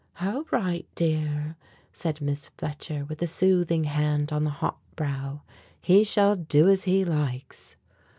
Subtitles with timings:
[0.19, 1.57] "All right, dear,"
[1.93, 5.43] said Miss Fletcher, with a soothing hand on the hot brow;
[5.79, 7.75] "he shall do as he likes."